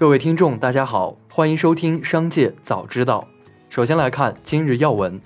[0.00, 3.28] 各位听众，大家好，欢迎收听《商界早知道》。
[3.68, 5.20] 首先来看今日要闻。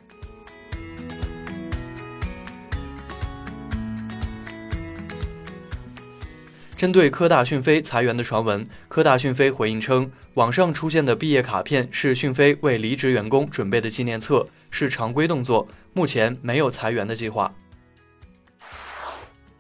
[6.77, 17.55] 针对科大讯飞裁员的传闻，科大讯飞回应称，网上出现的毕业卡片是讯飞为离职员工准备的纪念册，是常规动作，目前没有裁员的计划。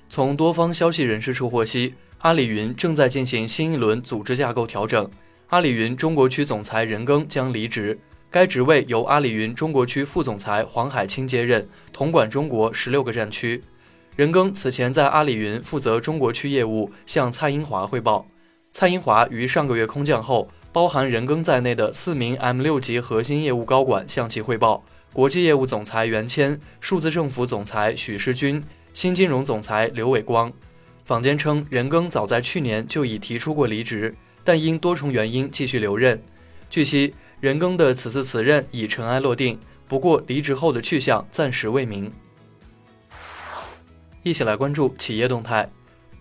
[0.09, 1.95] 从多方消息人士处获悉。
[2.25, 5.11] 阿里云正在进行新一轮组织架构调整，
[5.49, 7.99] 阿里云中国区总裁任庚将离职，
[8.31, 13.63] 该职位由阿里云中国区副总裁黄海清接任，统管中国十六个战区。
[14.17, 18.27] 任庚此前在阿里云负责中国区业务，向蔡英华汇报。
[18.73, 24.83] 蔡英华于上个月空降后，包含任庚在内的四名 M 六级核心业务高管向其汇报，
[25.13, 30.51] 国际业务总裁袁谦、数字政府总裁许世军、新金融总裁刘伟光。
[31.05, 36.23] 坊间称，任庚早在去年就已提出过离职，但因多重原因继续留任。
[36.71, 42.11] 据悉，任庚的此次辞任已尘埃落定，不过离职后的去向暂时未明。
[44.23, 45.69] 一起来关注企业动态。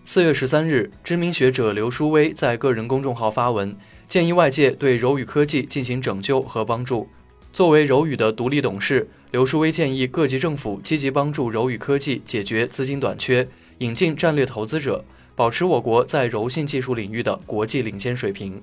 [0.04, 3.74] 四月十三日，知名学者刘书威在个人公众号发文，
[4.06, 7.08] 建议外界对柔宇科技进行拯救和帮助。
[7.54, 13.48] 作为柔宇的独立董事，刘书威建议各级政府积极帮助柔宇科技解决资金短缺。
[13.78, 18.62] 引进战略投资者，保持我国在柔性技术领域的国际领先水平。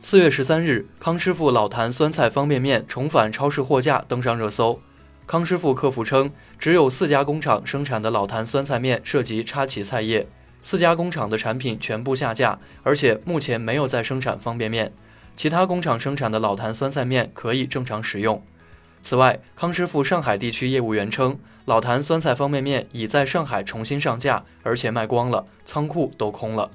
[0.00, 4.80] 四月十三日，康师傅老坛酸菜方便面重返超市货架，登上热搜。
[5.26, 10.28] 康师傅客服称，只有四家工厂生产的老坛酸菜面涉及插旗菜叶，
[10.60, 14.92] 四家工厂的产品全部下架，而且目前没有在生产方便面，
[15.34, 18.44] 其他工厂生产的老坛酸菜面可以正常食用。
[19.04, 26.70] 此外，康师傅上海地区业务员称，老坛酸菜方便面已在上海重新上架，而且卖光了，仓库都空了。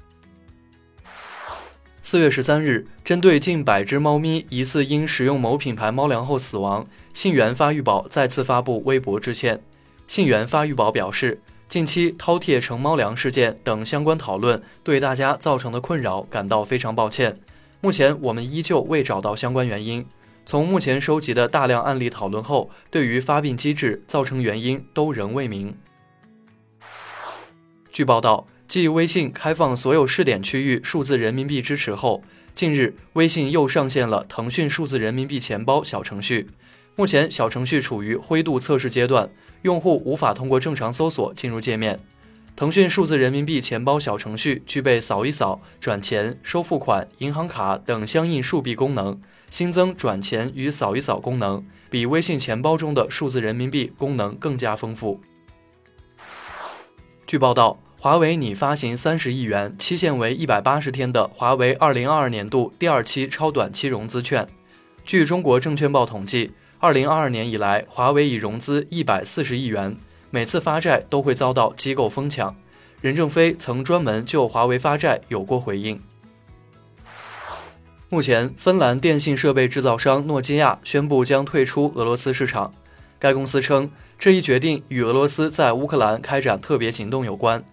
[2.00, 9.60] 四月十三日，针对近百只猫咪疑似因食用某品牌猫粮后死亡，信源发育宝再次发布微博致歉。
[10.06, 17.36] 信源发育宝表示，近期饕餮盛猫粮事件等相关讨论对大家造成的困扰感到非常抱歉。
[17.80, 20.06] 目前我们依旧未找到相关原因。
[20.44, 25.76] 从目前收集的大量案例讨论后，对于发病机制、造成原因都仍未明。
[27.92, 32.22] 据报道，继微信开放所有试点区域数字人民币支持后，
[32.54, 36.48] 近日微信又上线了腾讯数字人民币钱包小程序。
[36.96, 39.30] 目前小程序处于灰度测试阶段，
[39.62, 42.00] 用户无法通过正常搜索进入界面。
[42.60, 49.18] 腾讯数字人民币钱包小程序具备扫一扫、转钱、收付款、银行卡等相应数币功能。
[49.48, 55.22] 新增转钱与扫一扫功能，比微信钱包中的数字人民币功能更加丰富。
[57.26, 64.46] 据报道，华为拟发行三十亿元、期限为一百八十天的华为二零二二年度第二期超短期融资券。
[65.06, 69.96] 据中国证券报统计，二零二二年以来，华为已融资一百四十亿元，
[70.30, 72.56] 每次发债都会遭到机构疯抢。
[73.00, 76.00] 任正非曾专门就华为发债有过回应。
[78.10, 82.74] 目前，芬兰电信设备制造商诺基亚宣布将退出俄罗斯市场。
[83.18, 87.64] 该公司称，这一决定与俄罗斯在乌克兰开展特别行动有关。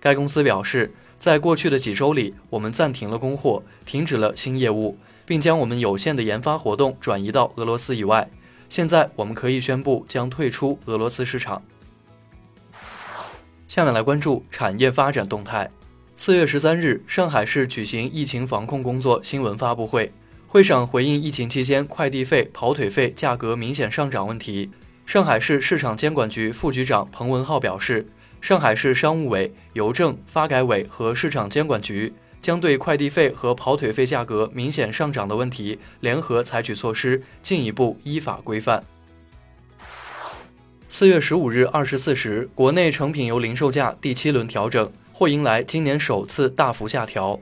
[0.00, 8.28] 该公司表示，在过去的几周里，我们暂停了供货，停止了新业务，并将我们有限的研发活动转移到俄罗斯以外。
[8.68, 11.62] 现在，我们可以宣布将退出俄罗斯市场。
[13.66, 15.70] 下面来关注产业发展动态。
[16.16, 20.12] 四月十三日，上海市举行疫情防控工作新闻发布会。
[20.46, 24.70] 会上回应疫情期间快递费、跑腿费价格明显上涨问题，
[25.04, 28.06] 上海市市场监管局副局长彭文浩表示，
[28.40, 38.84] 上海市商务委、邮政、发改委和市场监管局将对快递费和跑腿费价格明显上涨的问题联合采取措施，进一步依法规范。
[40.96, 44.92] 四月十五日二十四时，国内成品油零售价第七轮调整。
[45.12, 47.40] 或迎来今年首次大幅下调。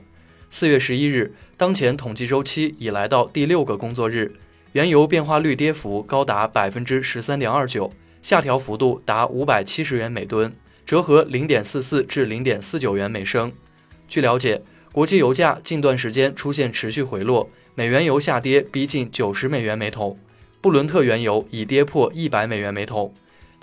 [0.49, 4.33] 四月十一日，当前统计周期已来到第六个工作日，
[4.71, 10.51] 原油变化率跌幅高达百分之十三点二九，下调幅度达五百七十元每吨，
[10.83, 13.51] 折合零点四四至零点四九元每升。
[14.07, 20.17] 据了解，国际油价近段时间出现持续回落，美原油下跌逼近九十美元每桶，
[20.59, 23.13] 布伦特原油已跌破一百美元每桶，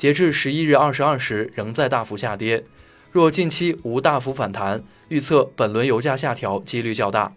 [0.00, 2.64] 截至十一日二十二时仍在大幅下跌。
[3.12, 7.34] 若近期无大幅反弹，预测本轮油价下调几率较大。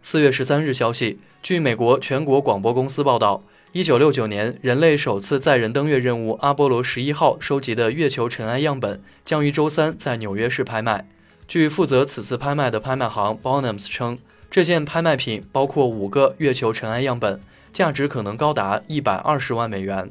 [0.00, 11.06] 四月十三日消息，据美国全国广播公司报道，一九六九年人类首次载人登月任务阿波罗十一号收集的月球尘埃样本将于周三在纽约市拍卖。
[11.46, 14.16] 据负责此次拍卖的拍卖行 Bonhams 称，
[14.50, 17.38] 这件拍卖品包括五个月球尘埃样本，
[17.70, 20.10] 价值可能高达一百二十万美元。